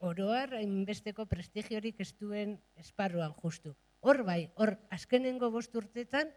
Oroar, 0.00 0.54
hainbesteko 0.56 1.26
prestigiorik 1.28 2.00
ez 2.00 2.12
duen 2.16 2.56
esparruan 2.80 3.34
justu. 3.42 3.74
Hor 4.00 4.22
bai, 4.24 4.50
hor 4.56 4.78
azkenengo 4.90 5.50
bost 5.52 5.74
urtetan, 5.76 6.30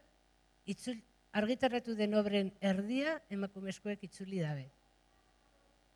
itzul, 0.67 0.99
argitaratu 1.31 1.95
den 1.95 2.15
obren 2.19 2.51
erdia 2.61 3.17
emakumezkoek 3.31 4.03
itzuli 4.03 4.41
dabe. 4.43 4.67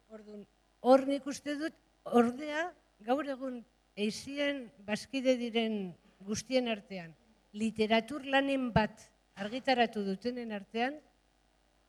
Orduan, 0.07 0.45
hor 0.87 1.03
nik 1.09 1.25
uste 1.27 1.57
dut, 1.59 1.75
ordea, 2.15 2.69
gaur 3.03 3.27
egun 3.27 3.59
eizien 3.99 4.67
bazkide 4.87 5.35
diren 5.39 5.77
guztien 6.23 6.69
artean, 6.71 7.11
literatur 7.57 8.25
lanen 8.31 8.69
bat 8.75 9.03
argitaratu 9.43 10.05
dutenen 10.05 10.53
artean, 10.55 10.95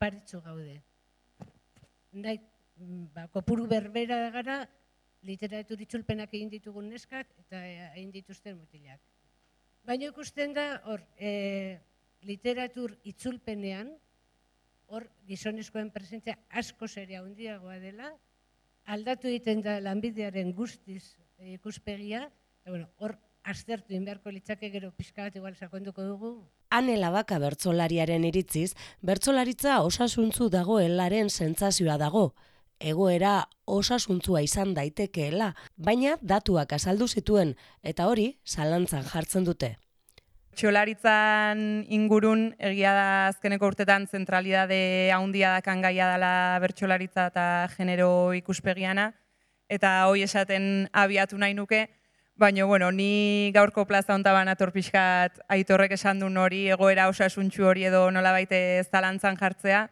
paritzu 0.02 0.40
gaude. 0.42 0.80
Nahi, 2.18 2.40
ba, 3.14 3.28
kopuru 3.34 3.68
berbera 3.70 4.18
gara, 4.34 4.58
literatur 5.28 5.80
itzulpenak 5.82 6.34
egin 6.34 6.50
ditugun 6.50 6.88
neskak 6.90 7.30
eta 7.44 7.62
eh, 7.66 7.88
egin 7.96 8.12
dituzten 8.14 8.58
mutilak. 8.58 9.00
Baina 9.86 10.10
ikusten 10.10 10.52
da, 10.54 10.66
hor, 10.90 11.02
e, 11.16 11.78
literatur 12.28 12.94
itzulpenean, 13.08 13.90
hor 14.88 15.06
gizonezkoen 15.28 15.90
presentzia 15.92 16.36
asko 16.60 16.88
seria 16.88 17.22
handiagoa 17.22 17.78
dela, 17.82 18.12
aldatu 18.88 19.28
egiten 19.28 19.62
da 19.62 19.78
lanbidearen 19.84 20.52
guztiz 20.56 21.14
eh, 21.38 21.54
ikuspegia, 21.54 22.28
eta 22.62 22.72
bueno, 22.72 22.88
hor 22.96 23.18
aztertu 23.48 23.94
inbeharko 23.96 24.32
litzake 24.32 24.70
gero 24.72 24.90
pixka 24.96 25.24
bat 25.28 25.36
igual 25.36 25.56
sakonduko 25.56 26.04
dugu. 26.04 26.32
Ane 26.70 26.98
labaka 27.00 27.38
bertsolariaren 27.40 28.26
iritziz, 28.28 28.74
bertsolaritza 29.00 29.80
osasuntzu 29.86 30.50
dagoelaren 30.52 31.30
sentsazioa 31.30 31.96
dago. 32.00 32.32
Egoera 32.78 33.48
osasuntzua 33.66 34.42
izan 34.44 34.74
daitekeela, 34.76 35.54
baina 35.76 36.16
datuak 36.22 36.76
azaldu 36.76 37.08
zituen 37.08 37.56
eta 37.82 38.06
hori 38.06 38.28
zalantzan 38.46 39.08
jartzen 39.08 39.48
dute. 39.48 39.76
Bertsolaritzan 40.58 41.84
ingurun 41.86 42.40
egia 42.58 42.90
da 42.90 43.10
azkeneko 43.28 43.68
urtetan 43.70 44.08
zentralidade 44.10 45.12
handia 45.14 45.52
dakan 45.54 45.84
gaia 45.84 46.08
dela 46.10 46.58
bertsolaritza 46.58 47.28
eta 47.30 47.44
genero 47.76 48.34
ikuspegiana. 48.34 49.12
Eta 49.70 50.08
hoi 50.10 50.24
esaten 50.26 50.88
abiatu 50.90 51.38
nahi 51.38 51.54
nuke, 51.54 51.84
baina 52.34 52.64
bueno, 52.66 52.90
ni 52.90 53.52
gaurko 53.54 53.84
plaza 53.86 54.16
hontaban 54.16 54.50
ator 54.50 54.72
pixkat 54.74 55.38
aitorrek 55.46 55.94
esan 55.94 56.18
duen 56.18 56.36
hori 56.36 56.64
egoera 56.74 57.06
osasuntxu 57.06 57.62
hori 57.62 57.86
edo 57.86 58.10
nolabait 58.10 58.50
zalantzan 58.90 59.38
jartzea, 59.38 59.86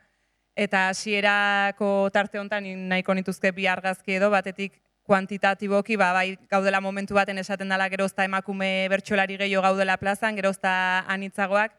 eta 0.57 0.89
hasierako 0.89 2.11
tarte 2.11 2.43
hontan 2.43 2.67
nahiko 2.89 3.15
nituzke 3.15 3.53
bi 3.53 3.71
argazki 3.71 4.19
edo 4.19 4.35
batetik 4.35 4.81
kuantitatiboki 5.07 5.97
ba, 5.97 6.13
bai 6.13 6.37
gaudela 6.51 6.81
momentu 6.81 7.15
baten 7.15 7.39
esaten 7.39 7.71
dela 7.71 7.89
gerozta 7.89 8.25
emakume 8.27 8.89
bertsolari 8.91 9.39
gehiago 9.39 9.63
gaudela 9.63 9.97
plazan, 9.97 10.37
gerozta 10.37 11.05
anitzagoak, 11.13 11.77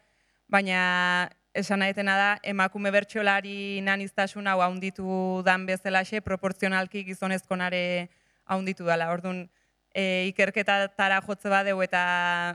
baina 0.47 1.29
esan 1.57 1.81
nahetena 1.81 2.15
da 2.17 2.29
emakume 2.43 2.91
bertsolari 2.93 3.81
naniztasun 3.83 4.47
hau 4.47 4.61
haunditu 4.61 5.41
dan 5.45 5.65
bezalaxe, 5.65 6.21
proportzionalki 6.21 7.03
gizonezkonare 7.07 8.09
haunditu 8.45 8.85
dela. 8.87 9.09
Orduan, 9.11 9.47
e, 9.91 10.27
ikerketatara 10.31 11.19
jotze 11.25 11.49
badeu 11.49 11.81
eta 11.83 12.03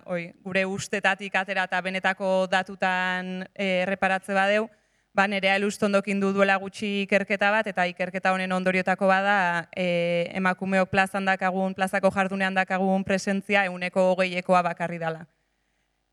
oi, 0.07 0.31
gure 0.47 0.65
ustetatik 0.71 1.35
atera 1.37 1.67
eta 1.69 1.81
benetako 1.85 2.47
datutan 2.51 3.43
e, 3.53 3.83
erreparatze 3.83 4.35
badeu, 4.37 4.69
ba, 5.15 5.27
nerea 5.29 5.57
elustondokin 5.57 6.21
du 6.21 6.33
duela 6.33 6.57
gutxi 6.57 7.03
ikerketa 7.03 7.51
bat, 7.53 7.69
eta 7.69 7.85
ikerketa 7.91 8.33
honen 8.33 8.53
ondoriotako 8.53 9.09
bada 9.11 9.69
e, 9.77 10.31
emakumeok 10.39 10.91
plazan 10.91 11.29
dakagun, 11.29 11.75
plazako 11.75 12.11
jardunean 12.15 12.57
dakagun 12.57 13.05
presentzia 13.05 13.67
euneko 13.69 14.09
hogeiekoa 14.13 14.63
bakarri 14.71 14.99
dela. 15.03 15.27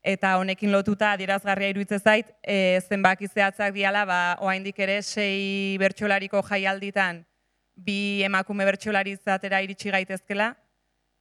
Eta 0.00 0.36
honekin 0.40 0.72
lotuta 0.72 1.12
adierazgarria 1.12 1.72
iruditzen 1.72 2.00
zait, 2.00 2.28
e, 2.42 2.80
zenbaki 2.88 3.28
zehatzak 3.28 3.74
diala, 3.74 4.06
ba, 4.08 4.20
oaindik 4.40 4.78
ere 4.80 5.00
sei 5.02 5.76
bertsolariko 5.80 6.40
jaialditan 6.48 7.24
bi 7.80 8.22
emakume 8.24 8.64
bertsolari 8.68 9.16
zatera 9.16 9.60
iritsi 9.64 9.92
gaitezkela, 9.92 10.54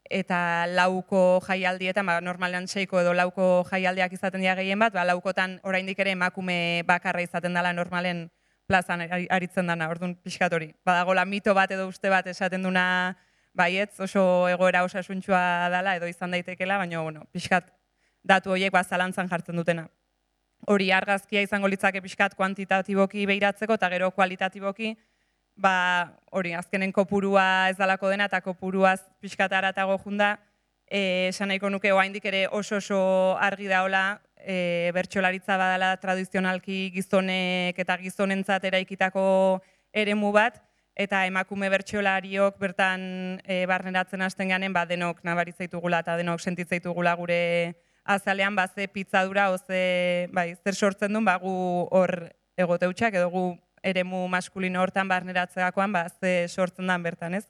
eta 0.09 0.65
lauko 0.67 1.39
jaialdietan, 1.45 2.05
ba, 2.05 2.17
normalean 2.21 2.67
seiko 2.67 2.99
edo 2.99 3.13
lauko 3.13 3.63
jaialdiak 3.69 4.13
izaten 4.17 4.41
dira 4.41 4.55
gehien 4.57 4.79
bat, 4.81 4.93
ba, 4.93 5.05
laukotan 5.05 5.59
oraindik 5.63 5.99
ere 6.01 6.15
emakume 6.17 6.83
bakarra 6.87 7.21
izaten 7.21 7.53
dela 7.53 7.71
normalen 7.73 8.27
plazan 8.67 9.05
aritzen 9.29 9.69
dana, 9.69 9.89
orduan 9.89 10.15
pixkat 10.15 10.53
hori. 10.53 10.73
Badagola 10.85 11.25
mito 11.25 11.53
bat 11.57 11.71
edo 11.71 11.87
uste 11.89 12.09
bat 12.09 12.27
esaten 12.27 12.65
duna 12.65 13.15
baietz, 13.53 13.99
oso 14.01 14.47
egoera 14.49 14.83
osasuntxua 14.85 15.69
dela 15.73 15.95
edo 15.97 16.09
izan 16.09 16.33
daitekela, 16.33 16.77
baina 16.81 17.01
bueno, 17.01 17.25
pixkat 17.33 17.71
datu 18.23 18.53
horiek 18.53 18.73
ba, 18.73 18.83
zalantzan 18.83 19.29
jartzen 19.29 19.57
dutena. 19.57 19.87
Hori 20.67 20.91
argazkia 20.91 21.41
izango 21.41 21.69
litzake 21.71 22.01
pixkat 22.03 22.35
kuantitatiboki 22.35 23.25
behiratzeko 23.29 23.77
eta 23.79 23.89
gero 23.89 24.11
kualitatiboki, 24.11 24.95
ba, 25.59 26.15
hori, 26.31 26.53
azkenen 26.55 26.93
kopurua 26.95 27.69
ez 27.69 27.77
dalako 27.77 28.09
dena, 28.09 28.29
eta 28.29 28.41
kopuruaz 28.41 29.01
pixkatara 29.21 29.73
eta 29.75 29.85
gojunda, 29.89 30.37
e, 30.87 31.29
esan 31.29 31.51
nahiko 31.51 31.69
nuke 31.69 31.91
oaindik 31.93 32.25
ere 32.31 32.47
oso 32.47 32.79
oso 32.79 33.01
argi 33.41 33.67
daola, 33.67 34.21
e, 34.39 34.91
bertxolaritza 34.95 35.57
badala 35.59 35.91
tradizionalki 36.01 36.89
gizonek 36.95 37.77
eta 37.79 37.99
gizonentzat 37.99 38.65
eraikitako 38.71 39.25
eremu 39.93 40.31
bat, 40.31 40.61
eta 40.99 41.23
emakume 41.27 41.69
bertxolariok 41.71 42.57
bertan 42.59 43.03
e, 43.45 43.63
barneratzen 43.69 44.23
hasten 44.25 44.51
ganen, 44.51 44.73
ba, 44.75 44.85
denok 44.87 45.21
nabaritzaitugula 45.27 46.01
eta 46.03 46.17
denok 46.19 46.43
sentitzaitugula 46.43 47.15
gure 47.19 47.39
azalean, 48.03 48.55
ba, 48.55 48.67
ze 48.67 48.87
pitzadura, 48.87 49.51
oze, 49.53 50.27
bai, 50.33 50.53
zer 50.63 50.75
sortzen 50.75 51.13
duen, 51.13 51.27
ba, 51.27 51.37
gu 51.39 51.53
hor 51.95 52.15
egoteutxak, 52.59 53.15
edo 53.15 53.29
gu 53.31 53.43
eremu 53.83 54.27
maskulino 54.27 54.81
hortan 54.81 55.07
barneratzeakoan 55.07 55.93
ba 55.93 56.07
ze 56.09 56.47
sortzen 56.47 56.87
dan 56.87 57.03
bertan, 57.03 57.33
ez? 57.35 57.45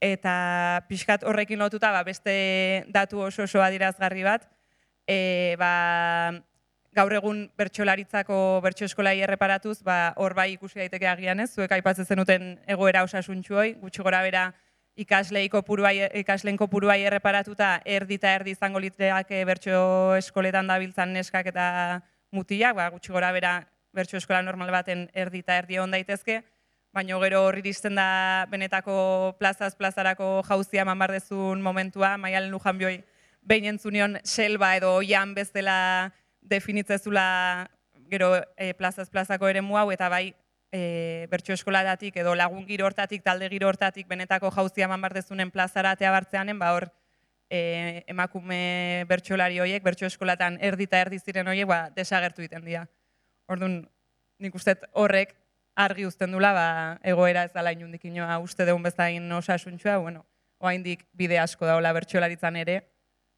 Eta 0.00 0.84
pixkat 0.88 1.24
horrekin 1.24 1.58
lotuta 1.58 1.92
ba, 1.92 2.02
beste 2.04 2.84
datu 2.92 3.20
oso 3.24 3.44
oso 3.44 3.62
adirazgarri 3.62 4.24
bat, 4.24 4.48
e, 5.06 5.54
ba, 5.58 6.34
gaur 6.94 7.12
egun 7.16 7.40
bertsolaritzako 7.58 8.60
bertso 8.62 8.86
eskolai 8.86 9.16
erreparatuz, 9.26 9.80
ba, 9.82 10.12
hor 10.16 10.34
bai 10.34 10.52
ikusi 10.54 10.78
daiteke 10.78 11.08
agian 11.10 11.40
ez, 11.40 11.50
zuek 11.54 11.72
aipatzen 11.72 12.06
zenuten 12.06 12.54
egoera 12.70 13.02
osasuntxu 13.06 13.58
hoi, 13.58 13.72
gutxi 13.80 14.04
gora 14.06 14.22
bera 14.22 14.50
ikasleiko 14.96 15.64
puruai, 15.66 15.96
ikasleen 16.20 16.56
kopuruai 16.56 17.00
erreparatuta 17.08 17.80
erdi 17.84 18.18
eta 18.20 18.34
erdi 18.38 18.54
izango 18.54 18.78
litreak 18.78 19.32
bertso 19.48 20.14
eskoletan 20.20 20.70
dabiltzan 20.70 21.12
neskak 21.16 21.50
eta 21.50 21.66
mutilak, 22.30 22.76
ba, 22.78 22.90
gutxi 22.94 23.12
gora 23.12 23.32
bera 23.34 23.56
bertso 23.94 24.18
eskola 24.18 24.42
normal 24.42 24.72
baten 24.74 25.08
erdi 25.14 25.40
eta 25.44 25.56
erdi 25.62 25.78
hon 25.78 25.94
daitezke, 25.94 26.42
baina 26.94 27.18
gero 27.22 27.44
horri 27.46 27.62
iristen 27.64 27.96
da 27.98 28.46
benetako 28.50 29.36
plazaz 29.38 29.74
plazarako 29.78 30.42
jauzia 30.48 30.82
eman 30.82 30.98
bardezun 30.98 31.62
momentua, 31.62 32.16
maialen 32.18 32.50
lujan 32.50 32.78
bioi 32.78 32.98
behin 33.42 33.66
entzunion 33.72 34.18
selba 34.24 34.74
edo 34.76 34.94
oian 35.00 35.34
bezala 35.34 36.12
definitzezula 36.40 37.68
gero 38.10 38.34
e, 38.56 38.72
plazaz 38.74 39.08
plazako 39.10 39.48
ere 39.48 39.60
hau 39.60 39.90
eta 39.92 40.08
bai 40.08 40.34
e, 40.72 41.26
bertso 41.30 41.52
eskoladatik 41.52 42.16
edo 42.16 42.34
lagun 42.34 42.66
giro 42.66 42.86
hortatik, 42.86 43.22
talde 43.22 43.48
giro 43.48 43.68
hortatik 43.68 44.08
benetako 44.08 44.50
jauzia 44.50 44.84
eman 44.84 45.00
bardezunen 45.00 45.50
plazara 45.50 45.94
atea 45.94 46.10
bartzeanen, 46.10 46.58
ba 46.58 46.72
hor 46.74 46.90
e, 47.50 48.04
emakume 48.06 49.04
bertsolari 49.08 49.60
horiek, 49.60 49.82
bertso 49.82 50.06
eskolatan 50.06 50.58
erdi 50.60 50.88
eta 50.90 51.00
erdi 51.06 51.18
ziren 51.18 51.48
horiek, 51.48 51.68
ba, 51.68 51.88
desagertu 51.94 52.42
iten 52.42 52.64
dira. 52.64 52.86
Orduan, 53.48 53.82
nik 54.40 54.54
uste 54.56 54.76
horrek 54.92 55.34
argi 55.74 56.06
uzten 56.06 56.32
dula, 56.32 56.52
ba, 56.54 56.66
egoera 57.04 57.44
ez 57.44 57.52
dala 57.52 57.72
inundik 57.74 58.04
inoa 58.08 58.38
uste 58.42 58.64
deun 58.64 58.82
bezain 58.82 59.26
osasuntxua, 59.32 59.98
bueno, 59.98 60.24
oaindik 60.62 61.04
bide 61.12 61.38
asko 61.38 61.66
daula 61.66 61.92
bertxolaritzan 61.92 62.56
ere, 62.56 62.80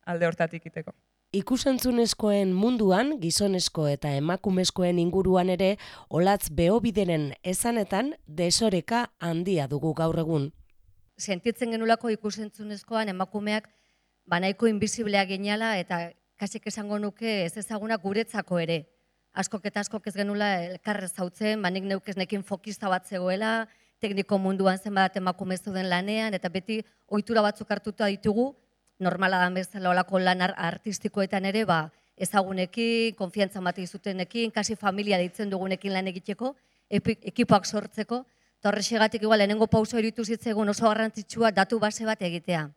alde 0.07 0.29
hortatik 0.29 0.67
iteko. 0.71 0.93
Ikusentzunezkoen 1.37 2.53
munduan, 2.55 3.17
gizonezko 3.21 3.89
eta 3.91 4.13
emakumezkoen 4.15 5.01
inguruan 5.03 5.51
ere, 5.51 5.75
olatz 6.09 6.49
behobideren 6.55 7.33
esanetan 7.43 8.15
desoreka 8.27 9.09
handia 9.19 9.67
dugu 9.67 9.93
gaur 9.99 10.21
egun. 10.23 10.53
Sentitzen 11.19 11.73
genulako 11.75 12.13
ikusentzunezkoan 12.15 13.11
emakumeak 13.11 13.67
banaiko 14.29 14.69
inbiziblea 14.71 15.25
geniala 15.27 15.77
eta 15.81 16.11
kasik 16.39 16.69
esango 16.69 16.99
nuke 17.01 17.43
ez 17.47 17.57
ezaguna 17.57 17.97
guretzako 17.97 18.61
ere 18.61 18.85
askok 19.37 19.66
eta 19.69 19.83
askok 19.85 20.07
ez 20.09 20.14
genula 20.16 20.49
elkarrez 20.64 21.12
zautzen, 21.12 21.61
banik 21.62 21.85
neuk 21.85 22.09
ez 22.09 22.16
nekin 22.16 22.43
fokista 22.45 22.88
bat 22.88 23.07
zegoela, 23.07 23.66
tekniko 24.00 24.38
munduan 24.40 24.78
zenbat 24.78 25.16
emakume 25.16 25.57
den 25.64 25.90
lanean, 25.90 26.35
eta 26.35 26.49
beti 26.49 26.83
ohitura 27.09 27.43
batzuk 27.43 27.71
hartuta 27.71 28.07
ditugu, 28.07 28.55
normala 28.99 29.38
da 29.38 29.50
bezala 29.50 29.90
olako 29.90 30.19
lan 30.19 30.40
artistikoetan 30.43 31.45
ere, 31.45 31.64
ba, 31.64 31.90
ezagunekin, 32.16 33.14
konfiantza 33.14 33.61
bat 33.61 33.78
izutenekin, 33.78 34.50
kasi 34.50 34.76
familia 34.76 35.19
ditzen 35.19 35.50
dugunekin 35.50 35.93
lan 35.93 36.09
egiteko, 36.09 36.55
ekipoak 36.88 37.66
sortzeko, 37.66 38.25
eta 38.59 38.71
horrexegatik 38.71 39.23
igual 39.23 39.38
lehenengo 39.38 39.66
pauso 39.66 39.99
eritu 39.99 40.25
zitzegun 40.25 40.69
oso 40.69 40.88
garrantzitsua 40.88 41.50
datu 41.52 41.78
base 41.78 42.05
bat 42.05 42.23
egitea. 42.23 42.71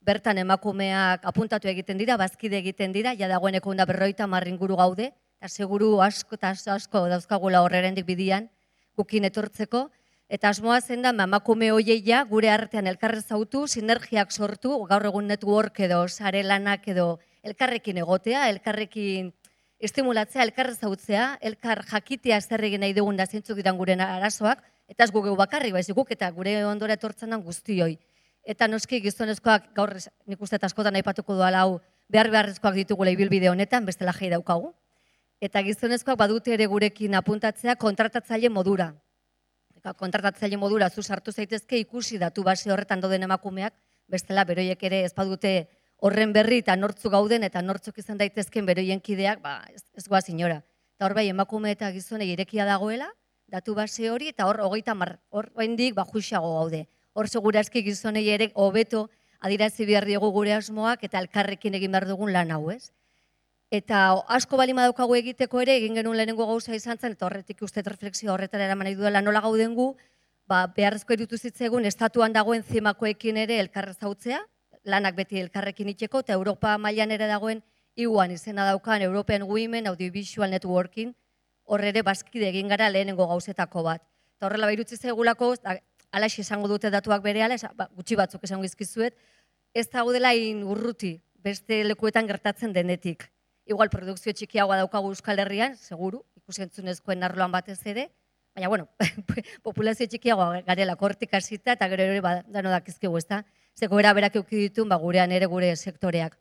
Bertan 0.00 0.38
emakumeak 0.38 1.24
apuntatu 1.26 1.68
egiten 1.68 1.98
dira, 1.98 2.16
bazkide 2.16 2.58
egiten 2.62 2.92
dira, 2.92 3.12
ja 3.14 3.28
dagoeneko 3.28 3.74
da 3.74 3.84
berroita 3.84 4.26
marringuru 4.26 4.76
gaude, 4.76 5.12
eta 5.38 5.48
seguru 5.52 6.00
asko 6.00 6.36
eta 6.36 6.50
asko 6.50 7.06
dauzkagula 7.10 7.62
horrerendik 7.62 8.06
bidian, 8.06 8.48
gukin 8.96 9.24
etortzeko, 9.28 9.90
eta 10.28 10.48
asmoa 10.48 10.80
zen 10.80 11.02
da, 11.02 11.12
emakume 11.24 11.70
hoieia 11.70 12.24
gure 12.24 12.50
artean 12.50 12.86
elkarre 12.86 13.20
zautu, 13.20 13.66
sinergiak 13.68 14.32
sortu, 14.32 14.78
gaur 14.88 15.04
egun 15.06 15.28
network 15.28 15.80
edo, 15.80 16.06
sare 16.08 16.42
lanak 16.42 16.88
edo, 16.88 17.18
elkarrekin 17.44 17.98
egotea, 18.02 18.48
elkarrekin 18.50 19.32
estimulatzea, 19.78 20.42
elkarre 20.42 20.74
zautzea, 20.74 21.36
elkar 21.40 21.84
jakitea 21.84 22.40
zer 22.40 22.64
egin 22.64 22.80
nahi 22.80 22.96
dugun 22.96 23.16
da 23.16 23.26
zintzuk 23.26 23.60
diran 23.60 23.76
gure 23.76 23.94
arazoak, 24.00 24.64
eta 24.88 25.04
ez 25.04 25.12
gugeu 25.12 25.36
bakarri, 25.36 25.72
baizik 25.72 25.94
guk 25.94 26.10
eta 26.10 26.30
gure 26.30 26.64
ondora 26.64 26.96
etortzen 26.96 27.36
guztioi. 27.42 27.98
Eta 28.46 28.68
noski 28.68 29.00
gizonezkoak 29.02 29.74
gaur 29.74 29.92
nik 30.26 30.40
uste 30.40 30.58
askotan 30.62 30.94
aipatuko 30.94 31.34
duala 31.34 31.66
hau 31.66 31.80
behar 32.08 32.30
beharrezkoak 32.30 32.74
ditugula 32.74 33.10
ibilbide 33.10 33.50
honetan, 33.50 33.84
bestela 33.84 34.12
jai 34.14 34.30
daukagu. 34.30 34.72
Eta 35.40 35.60
gizonezkoak 35.62 36.16
badute 36.16 36.54
ere 36.54 36.66
gurekin 36.66 37.14
apuntatzea 37.14 37.76
kontratatzaile 37.76 38.48
modura. 38.48 38.92
Eta 39.76 39.92
kontratatzaile 39.92 40.56
modura 40.56 40.88
zu 40.88 41.02
sartu 41.02 41.32
zaitezke 41.32 41.78
ikusi 41.78 42.18
datu 42.18 42.42
base 42.42 42.72
horretan 42.72 43.00
dauden 43.00 43.22
emakumeak, 43.28 43.74
bestela 44.08 44.44
beroiek 44.44 44.82
ere 44.82 45.02
ez 45.04 45.12
badute 45.14 45.68
horren 46.00 46.32
berri 46.32 46.62
eta 46.62 46.76
nortzu 46.76 47.10
gauden 47.10 47.44
eta 47.44 47.62
nortzuk 47.62 47.98
izan 47.98 48.16
daitezken 48.16 48.66
beroien 48.66 49.00
kideak, 49.00 49.42
ba, 49.42 49.60
ez, 49.74 49.84
ez 49.94 50.06
goaz 50.08 50.28
inora. 50.32 50.62
Eta 50.96 51.06
hor 51.06 51.14
bai 51.14 51.28
emakume 51.28 51.70
eta 51.76 51.90
gizonei 51.92 52.30
irekia 52.32 52.64
dagoela, 52.64 53.10
datu 53.52 53.74
base 53.74 54.10
hori, 54.10 54.32
eta 54.32 54.46
hor 54.48 54.62
hogeita 54.64 54.94
mar, 54.94 55.18
hor 55.30 55.50
oraindik 55.54 55.94
ba, 55.94 56.06
juixago 56.08 56.54
gaude. 56.58 56.86
Hor 57.12 57.28
segurazki 57.28 57.82
gizonei 57.84 58.26
ere 58.32 58.50
hobeto 58.54 59.08
adirazi 59.40 59.84
behar 59.84 60.06
diegu 60.08 60.30
gure 60.32 60.54
asmoak 60.56 61.04
eta 61.04 61.20
elkarrekin 61.20 61.76
egin 61.76 61.92
behar 61.92 62.08
dugun 62.08 62.32
lan 62.32 62.50
hau, 62.56 62.70
ez? 62.72 62.90
Eta 63.70 64.22
asko 64.30 64.56
bali 64.56 64.72
daukagu 64.72 65.16
egiteko 65.16 65.60
ere, 65.60 65.76
egin 65.76 65.96
genuen 65.98 66.16
lehenengo 66.16 66.46
gauza 66.46 66.74
izan 66.74 66.98
zen, 66.98 67.12
eta 67.12 67.26
horretik 67.26 67.62
uste 67.62 67.82
refleksio 67.82 68.32
horretara 68.32 68.64
eraman 68.64 68.86
nahi 68.86 68.94
duela 68.94 69.20
nola 69.20 69.40
gauden 69.40 69.74
gu, 69.74 69.96
ba, 70.46 70.66
beharrezko 70.68 71.12
erutu 71.14 71.36
zitzegun, 71.36 71.84
estatuan 71.84 72.32
dagoen 72.32 72.62
zimakoekin 72.62 73.36
ere 73.36 73.58
elkarrezautzea, 73.58 74.38
lanak 74.84 75.16
beti 75.16 75.40
elkarrekin 75.40 75.88
itxeko, 75.88 76.20
eta 76.20 76.32
Europa 76.32 76.78
mailan 76.78 77.10
ere 77.10 77.26
dagoen 77.26 77.62
iguan 77.96 78.30
izena 78.30 78.64
daukan 78.70 79.02
European 79.02 79.42
Women 79.42 79.88
Audiovisual 79.88 80.50
Networking, 80.50 81.14
horre 81.64 81.88
ere 81.88 82.02
bazkide 82.02 82.48
egin 82.48 82.68
gara 82.68 82.88
lehenengo 82.88 83.26
gauzetako 83.26 83.82
bat. 83.82 84.02
Eta 84.36 84.46
horrela 84.46 84.70
behirutzi 84.70 84.96
zaigulako, 84.96 85.56
alaxi 86.12 86.42
esango 86.42 86.68
dute 86.68 86.90
datuak 86.90 87.22
bere 87.22 87.42
ala, 87.42 87.56
ba, 87.74 87.90
gutxi 87.96 88.14
batzuk 88.14 88.44
esango 88.44 88.64
izkizuet, 88.64 89.16
ez 89.74 89.88
daudela 89.90 90.34
in 90.34 90.62
urruti 90.62 91.16
beste 91.42 91.82
lekuetan 91.82 92.28
gertatzen 92.30 92.72
denetik. 92.72 93.26
Igual 93.66 93.90
produkzio 93.90 94.32
txikiagoa 94.32 94.78
daukagu 94.78 95.10
Euskal 95.10 95.40
Herrian, 95.42 95.74
seguru, 95.76 96.22
ikusentzunezkoen 96.38 97.26
arloan 97.26 97.50
batez 97.50 97.80
ere, 97.90 98.08
baina 98.54 98.68
bueno, 98.70 98.86
populazio 99.66 100.06
txikiagoa 100.06 100.62
garela 100.68 100.94
kortik 100.96 101.34
hasita 101.34 101.74
eta 101.74 101.88
gero 101.90 102.06
ere 102.06 102.20
ba, 102.22 102.36
dano 102.46 102.70
dakizkigu, 102.70 103.18
ezta? 103.18 103.42
Zeko 103.76 103.98
era 104.00 104.12
berak 104.16 104.38
euki 104.38 104.68
ditun, 104.68 104.88
ba, 104.88 104.96
gurean 105.02 105.34
ere 105.34 105.48
gure 105.50 105.74
sektoreak. 105.76 106.38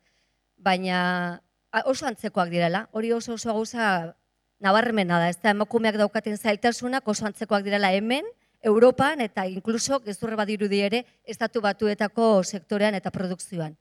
Baina 0.55 1.41
oso 1.83 2.05
antzekoak 2.07 2.53
direla, 2.53 2.85
hori 2.93 3.11
oso 3.11 3.33
oso 3.33 3.51
gauza 3.51 4.15
nabarmena 4.63 5.19
da, 5.19 5.29
ez 5.33 5.41
da 5.41 5.51
emakumeak 5.51 5.97
daukaten 5.99 6.37
zailtasunak 6.37 7.07
oso 7.07 7.25
antzekoak 7.25 7.65
direla 7.65 7.91
hemen, 7.91 8.29
Europan 8.65 9.21
eta 9.21 9.45
inkluso 9.45 9.99
gezurre 10.05 10.37
badirudi 10.39 10.79
ere 10.81 11.03
estatu 11.25 11.61
batuetako 11.61 12.43
sektorean 12.43 12.95
eta 12.97 13.11
produkzioan. 13.13 13.75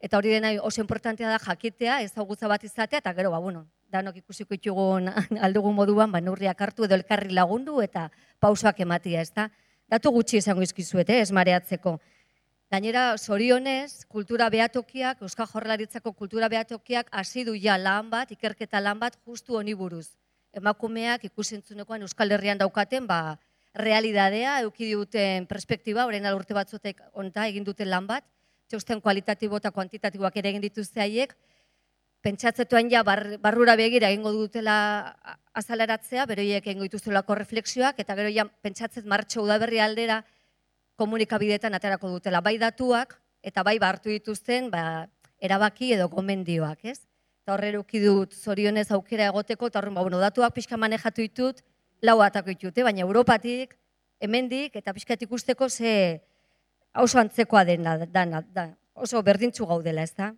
Eta 0.00 0.18
hori 0.18 0.30
dena 0.30 0.52
oso 0.62 0.80
importantea 0.80 1.28
da 1.28 1.38
jakitea, 1.42 2.02
ezagutza 2.06 2.46
bat 2.48 2.62
izatea, 2.62 3.00
eta 3.02 3.12
gero, 3.16 3.32
ba, 3.34 3.40
bueno, 3.42 3.64
danok 3.90 4.20
ikusiko 4.20 4.54
ditugun 4.54 5.10
aldugun 5.46 5.74
moduan, 5.74 6.12
ba, 6.12 6.20
neurriak 6.22 6.60
hartu 6.62 6.86
edo 6.86 6.94
elkarri 6.94 7.34
lagundu 7.34 7.80
eta 7.82 8.06
pausoak 8.38 8.78
ematia, 8.86 9.24
ez 9.26 9.32
da? 9.34 9.48
Datu 9.90 10.12
gutxi 10.14 10.38
esango 10.38 10.62
izkizuet, 10.62 11.10
eh, 11.10 11.22
ez 11.24 11.32
mareatzeko. 11.32 11.96
Gainera, 12.70 13.16
sorionez, 13.16 14.04
kultura 14.06 14.50
behatokiak, 14.52 15.22
Euskal 15.24 15.48
Jorlaritzako 15.48 16.12
kultura 16.12 16.50
behatokiak 16.52 17.08
hasi 17.10 17.46
du 17.48 17.56
ja 17.56 17.78
lan 17.80 18.10
bat, 18.12 18.30
ikerketa 18.30 18.80
lan 18.84 19.00
bat, 19.00 19.16
justu 19.24 19.56
honi 19.56 19.74
buruz. 19.74 20.12
Emakumeak 20.52 21.24
ikusentzunekoan 21.24 22.04
Euskal 22.04 22.30
Herrian 22.36 22.60
daukaten, 22.60 23.06
ba, 23.08 23.38
realidadea, 23.74 24.60
eduki 24.60 24.92
duten 24.92 25.46
perspektiba, 25.48 26.04
orain 26.06 26.26
ala 26.26 26.36
urte 26.36 26.54
batzutek 26.54 27.00
onta 27.14 27.48
egin 27.48 27.64
duten 27.64 27.88
lan 27.90 28.06
bat, 28.06 28.28
txosten 28.68 29.00
kualitatibo 29.00 29.58
eta 29.58 29.72
kuantitatiboak 29.74 30.36
ere 30.40 30.52
egin 30.52 30.64
dituzte 30.64 31.00
haiek, 31.00 31.34
pentsatzetuan 32.22 32.90
ja 32.90 33.02
bar, 33.06 33.38
barrura 33.42 33.76
begira 33.78 34.10
egingo 34.10 34.32
dutela 34.34 34.78
azaleratzea, 35.56 36.26
beroiek 36.26 36.66
egingo 36.66 36.86
dituztelako 36.88 37.36
refleksioak, 37.38 38.00
eta 38.02 38.16
gero 38.18 38.32
ja 38.34 38.44
pentsatzet 38.62 39.06
martxo 39.06 39.42
udaberri 39.44 39.80
aldera 39.80 40.22
komunikabideetan 40.98 41.74
aterako 41.78 42.10
dutela, 42.16 42.42
bai 42.42 42.58
datuak, 42.58 43.14
eta 43.42 43.62
bai 43.62 43.78
hartu 43.80 44.10
dituzten 44.10 44.70
ba, 44.70 45.06
erabaki 45.40 45.92
edo 45.94 46.08
gomendioak, 46.08 46.84
ez? 46.84 47.00
Eta 47.44 47.54
horre 47.54 47.72
dut 47.72 48.34
zorionez 48.34 48.90
aukera 48.92 49.30
egoteko, 49.30 49.68
eta 49.68 49.78
horren, 49.78 49.94
ba, 49.94 50.02
bueno, 50.02 50.18
datuak 50.18 50.54
pixka 50.54 50.76
manejatu 50.76 51.22
ditut, 51.22 51.62
lau 52.02 52.20
atako 52.20 52.50
ditute, 52.50 52.82
baina 52.82 53.00
Europatik, 53.06 53.76
hemendik, 54.20 54.74
eta 54.76 54.92
pixkat 54.92 55.22
ikusteko 55.22 55.68
ze 55.68 56.20
oso 56.94 57.18
antzekoa 57.18 57.64
dena, 57.64 57.96
dana, 58.06 58.42
da, 58.54 58.68
oso 58.94 59.22
berdintzu 59.22 59.66
gaudela, 59.66 60.02
ez 60.02 60.14
da? 60.14 60.32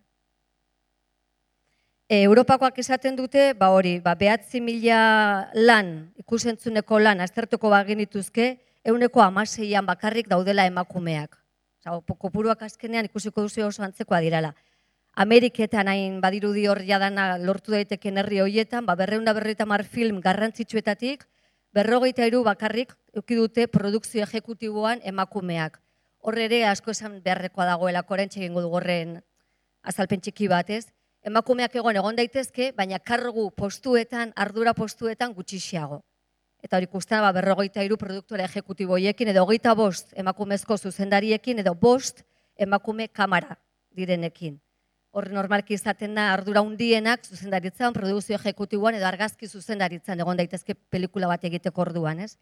E, 2.10 2.24
Europakoak 2.26 2.80
esaten 2.82 3.14
dute, 3.16 3.52
ba 3.54 3.68
hori, 3.70 4.00
ba, 4.02 4.16
behatzi 4.18 4.60
mila 4.60 5.50
lan, 5.54 6.10
ikusentzuneko 6.18 6.98
lan, 6.98 7.20
aztertuko 7.22 7.70
bagin 7.70 8.02
dituzke, 8.02 8.56
euneko 8.84 9.22
amaseian 9.22 9.86
bakarrik 9.86 10.26
daudela 10.28 10.66
emakumeak. 10.66 11.36
Osa, 11.80 12.00
kopuruak 12.18 12.64
azkenean 12.66 13.06
ikusiko 13.06 13.46
duzu 13.46 13.62
oso 13.64 13.84
antzekoa 13.86 14.20
dirala. 14.20 14.54
Ameriketan 15.14 15.88
hain 15.90 16.20
badirudi 16.20 16.66
hor 16.70 16.82
jadana 16.86 17.36
lortu 17.38 17.72
daiteken 17.72 18.18
herri 18.18 18.40
horietan, 18.40 18.86
ba, 18.86 18.96
berreunda 18.98 19.32
berreita 19.32 19.66
mar 19.66 19.84
film 19.84 20.20
garrantzitsuetatik, 20.20 21.24
berrogeita 21.72 22.26
hiru 22.26 22.42
bakarrik 22.42 22.92
dute 23.14 23.66
produkzio 23.68 24.22
ejekutiboan 24.26 25.00
emakumeak. 25.04 25.80
Horre 26.20 26.44
ere 26.50 26.64
asko 26.68 26.92
esan 26.92 27.20
beharrekoa 27.24 27.64
dagoela, 27.64 28.02
korentxe 28.04 28.42
egingo 28.42 28.60
dugu 28.60 28.76
horren 28.76 29.14
azalpen 29.80 30.20
txiki 30.20 30.48
bat, 30.52 30.68
ez? 30.68 30.84
Emakumeak 31.24 31.74
egon 31.80 31.96
egon 31.96 32.16
daitezke, 32.16 32.70
baina 32.76 32.98
kargu 32.98 33.46
postuetan, 33.56 34.34
ardura 34.36 34.74
postuetan 34.76 35.32
gutxixiago. 35.36 36.02
Eta 36.60 36.76
hori 36.76 36.88
ikusten 36.90 37.24
ba, 37.24 37.32
berrogeita 37.32 37.84
hiru 37.84 37.96
produktore 37.96 38.44
ejekutiboiekin, 38.44 39.32
edo 39.32 39.46
hogeita 39.46 39.72
bost 39.74 40.12
emakumezko 40.22 40.76
zuzendariekin, 40.76 41.64
edo 41.64 41.74
bost 41.74 42.20
emakume 42.60 43.08
kamara 43.08 43.56
direnekin. 43.96 44.58
Hor 45.16 45.30
normalki 45.32 45.74
izaten 45.74 46.14
da 46.14 46.28
ardura 46.34 46.60
hundienak 46.60 47.24
zuzendaritzan, 47.24 47.96
produkzio 47.96 48.36
ejekutiboan 48.36 49.00
edo 49.00 49.08
argazki 49.08 49.48
zuzendaritzan 49.48 50.20
egon 50.20 50.36
daitezke 50.36 50.76
pelikula 50.92 51.32
bat 51.32 51.48
egiteko 51.48 51.88
orduan, 51.88 52.20
ez? 52.20 52.36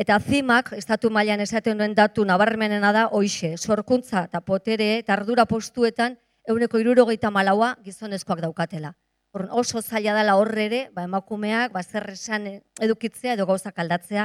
Eta 0.00 0.16
zimak, 0.16 0.70
estatu 0.80 1.10
mailan 1.12 1.42
esaten 1.44 1.76
duen 1.76 1.92
datu 1.92 2.24
nabarmenena 2.24 2.88
da, 2.96 3.02
hoixe, 3.12 3.50
sorkuntza 3.58 4.22
eta 4.30 4.40
potere 4.40 4.86
eta 4.96 5.12
ardura 5.12 5.44
postuetan 5.44 6.14
euneko 6.48 6.78
irurogeita 6.80 7.28
malaua 7.30 7.74
gizonezkoak 7.84 8.40
daukatela. 8.40 8.94
Orrun 9.36 9.50
oso 9.62 9.82
zaila 9.82 10.14
dela 10.16 10.38
horre 10.40 10.64
ere, 10.70 10.78
ba, 10.94 11.04
emakumeak, 11.04 11.74
ba, 11.74 11.82
zer 11.84 12.08
esan 12.14 12.46
edukitzea 12.80 13.34
edo 13.36 13.44
gauzak 13.50 13.76
aldatzea, 13.84 14.24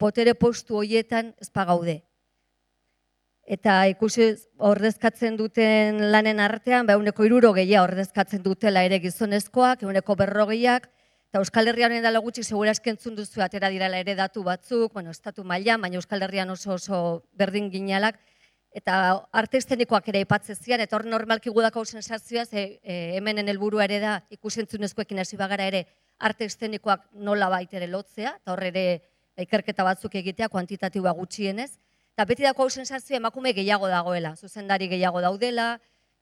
potere 0.00 0.32
postu 0.34 0.80
hoietan 0.80 1.34
ezpa 1.44 1.66
gaude. 1.68 1.98
Eta 3.44 3.76
ikusi 3.92 4.30
ordezkatzen 4.72 5.36
duten 5.36 6.00
lanen 6.14 6.40
artean, 6.40 6.88
ba, 6.88 6.96
euneko 6.96 7.28
irurogeia 7.28 7.84
ordezkatzen 7.84 8.40
dutela 8.42 8.86
ere 8.88 9.02
gizonezkoak, 9.04 9.84
euneko 9.84 10.16
berrogeiak, 10.16 10.88
eta 11.30 11.38
Euskal 11.38 11.68
Herrian 11.70 11.92
honen 11.92 12.02
dela 12.02 12.18
gutxi 12.18 12.42
segura 12.42 12.72
eskentzun 12.74 13.14
duzu 13.14 13.38
atera 13.44 13.68
direla 13.70 14.00
ere 14.02 14.16
datu 14.18 14.42
batzuk, 14.42 14.92
bueno, 14.92 15.12
estatu 15.14 15.44
mailan, 15.46 15.78
baina 15.80 16.00
Euskal 16.00 16.24
Herrian 16.26 16.50
oso 16.50 16.72
oso 16.74 16.96
berdin 17.38 17.68
ginalak, 17.70 18.16
eta 18.74 18.96
arte 19.30 19.60
estenikoak 19.62 20.08
ere 20.10 20.24
aipatzen 20.24 20.58
zian, 20.58 20.82
eta 20.82 20.96
hor 20.98 21.06
normalki 21.06 21.52
gudako 21.54 21.84
sensazioa, 21.84 22.44
ze 22.46 22.80
e, 22.82 22.96
hemenen 23.14 23.48
helburua 23.48 23.86
ere 23.86 24.00
da 24.02 24.16
ikusentzunezkoekin 24.30 25.22
hasi 25.22 25.38
bagara 25.38 25.68
ere 25.70 25.84
arte 26.18 26.50
estenikoak 26.50 27.06
nola 27.14 27.48
baitere 27.48 27.86
lotzea, 27.86 28.34
eta 28.42 28.52
hor 28.52 28.64
ere 28.66 28.84
ikerketa 29.38 29.86
batzuk 29.86 30.18
egitea, 30.18 30.48
kuantitatiboa 30.48 31.14
gutxienez, 31.14 31.70
eta 32.16 32.26
beti 32.26 32.42
dako 32.42 32.66
hau 32.66 32.70
sensazioa 32.70 33.22
emakume 33.22 33.54
gehiago 33.54 33.86
dagoela, 33.86 34.34
zuzendari 34.34 34.90
gehiago 34.90 35.22
daudela, 35.22 35.76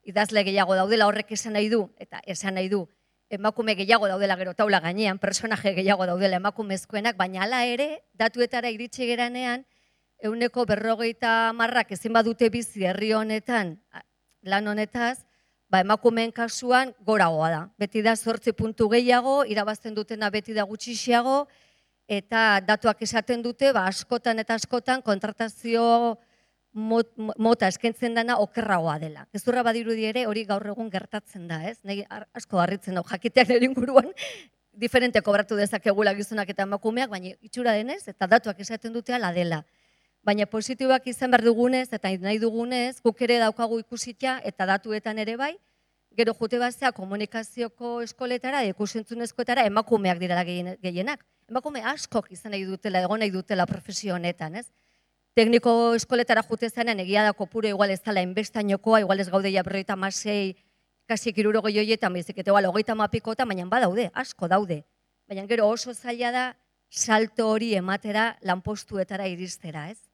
idazle 0.05 0.45
gehiago 0.45 0.77
daudela, 0.77 1.09
horrek 1.09 1.33
esan 1.33 1.57
nahi 1.57 1.73
du, 1.73 1.87
eta 1.97 2.21
esan 2.27 2.61
nahi 2.61 2.69
du, 2.69 2.85
emakume 3.31 3.75
gehiago 3.77 4.09
daudela 4.09 4.37
gero 4.37 4.55
taula 4.55 4.81
gainean, 4.81 5.19
personaje 5.19 5.75
gehiago 5.77 6.07
daudela 6.07 6.37
emakumezkoenak, 6.41 7.17
baina 7.17 7.43
hala 7.45 7.65
ere, 7.69 8.03
datuetara 8.15 8.71
iritsi 8.73 9.07
geranean, 9.07 9.65
euneko 10.25 10.65
berrogeita 10.67 11.53
marrak 11.55 11.93
ezin 11.93 12.13
badute 12.13 12.49
bizi 12.51 12.87
herri 12.89 13.13
honetan 13.13 13.77
lan 14.43 14.67
honetaz, 14.67 15.25
ba, 15.69 15.83
emakumeen 15.85 16.33
kasuan 16.33 16.95
goragoa 17.05 17.51
da. 17.53 17.63
Beti 17.79 18.03
da 18.03 18.17
zortzi 18.17 18.53
puntu 18.57 18.89
gehiago, 18.89 19.43
irabazten 19.45 19.95
dutena 19.95 20.31
beti 20.31 20.57
da 20.57 20.65
gutxixiago, 20.65 21.43
eta 22.09 22.61
datuak 22.65 23.03
esaten 23.05 23.45
dute, 23.45 23.73
ba, 23.77 23.85
askotan 23.93 24.41
eta 24.41 24.57
askotan 24.57 25.05
kontratazio 25.05 26.17
mot, 26.73 27.09
mota 27.39 27.69
eskentzen 27.69 28.15
dana 28.15 28.39
okerragoa 28.39 28.99
dela. 28.99 29.27
Gezurra 29.33 29.63
badirudi 29.63 30.05
ere 30.09 30.27
hori 30.27 30.45
gaur 30.45 30.67
egun 30.67 30.91
gertatzen 30.91 31.49
da, 31.49 31.63
ez? 31.69 31.79
Nei 31.85 32.05
asko 32.09 32.61
harritzen 32.61 32.95
dau 32.95 33.05
jakiteak 33.09 33.49
nire 33.49 33.67
inguruan 33.67 34.13
diferente 34.79 35.21
kobratu 35.23 35.57
dezakegula 35.59 36.15
gizonak 36.15 36.51
eta 36.55 36.63
emakumeak, 36.63 37.11
baina 37.11 37.35
itxura 37.43 37.75
denez 37.75 38.05
eta 38.09 38.29
datuak 38.31 38.61
esaten 38.61 38.93
dute 38.95 39.15
ala 39.15 39.33
dela. 39.33 39.65
Baina 40.23 40.47
positiboak 40.47 41.07
izan 41.11 41.33
behar 41.33 41.45
dugunez 41.45 41.89
eta 41.93 42.11
nahi 42.23 42.39
dugunez, 42.39 43.01
guk 43.03 43.23
ere 43.23 43.39
daukagu 43.43 43.79
ikusitza 43.81 44.39
eta 44.45 44.67
datuetan 44.67 45.19
ere 45.19 45.37
bai, 45.37 45.57
gero 46.19 46.35
jute 46.35 46.59
bazea 46.59 46.93
komunikazioko 46.93 48.01
eskoletara, 48.03 48.65
ikusentzunezkoetara 48.71 49.65
emakumeak 49.67 50.19
gehien- 50.19 50.77
gehienak. 50.83 51.25
Emakume 51.49 51.83
askok 51.83 52.33
izan 52.33 52.53
nahi 52.53 52.65
dutela, 52.65 53.01
egon 53.03 53.21
nahi 53.21 53.31
dutela 53.31 53.67
profesio 53.67 54.15
honetan, 54.15 54.57
ez? 54.57 54.67
Tekniko 55.39 55.73
eskoletara 55.95 56.43
jute 56.43 56.67
zenean 56.67 56.99
egia 56.99 57.23
da 57.23 57.33
kopuro 57.33 57.69
igual 57.71 57.93
ez 57.95 58.01
dela 58.03 58.25
enbestainokoa, 58.27 59.05
igual 59.05 59.21
ez 59.23 59.29
gaude 59.31 59.53
ja 59.55 59.63
berroita 59.63 59.95
masei, 59.95 60.57
kasi 61.07 61.33
kiruro 61.33 61.63
goioietan, 61.63 62.13
bezik, 62.13 62.41
eta 62.43 62.51
igual 62.51 62.67
hogeita 62.67 62.97
mapikota, 62.99 63.47
baina 63.47 63.69
badaude, 63.71 64.09
asko 64.19 64.49
daude. 64.51 64.81
Baina 65.31 65.47
gero 65.47 65.69
oso 65.69 65.95
zaila 65.95 66.33
da 66.35 66.45
salto 66.91 67.47
hori 67.53 67.71
ematera 67.79 68.37
lanpostuetara 68.43 69.31
iristera, 69.31 69.87
ez? 69.93 70.11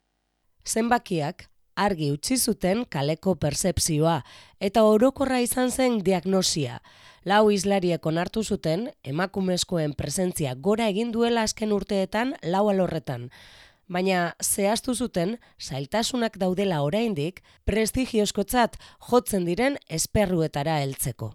Zenbakiak 0.69 1.49
argi 1.75 2.13
utzi 2.13 2.37
zuten 2.37 2.85
kaleko 2.85 3.35
percepzioa 3.41 4.21
eta 4.61 4.85
orokorra 4.85 5.41
izan 5.41 5.73
zen 5.73 6.03
diagnosia. 6.05 6.83
Lau 7.25 7.49
islariek 7.49 8.05
onartu 8.05 8.45
zuten 8.45 8.91
emakumezkoen 9.03 9.97
presentzia 9.97 10.53
gora 10.55 10.93
egin 10.93 11.17
duela 11.17 11.49
azken 11.49 11.73
urteetan 11.73 12.37
lau 12.43 12.69
alorretan. 12.69 13.31
Baina 13.89 14.35
zehaztu 14.43 14.95
zuten 14.95 15.37
zailtasunak 15.61 16.39
daudela 16.41 16.83
oraindik 16.83 17.43
prestigiozkotzat 17.69 18.79
jotzen 19.11 19.45
diren 19.45 19.77
esperruetara 19.89 20.79
heltzeko. 20.81 21.35